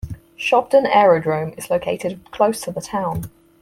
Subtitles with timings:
[0.35, 3.25] Shobdon Aerodrome is located close to the town.